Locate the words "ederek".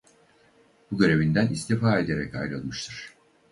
1.99-2.35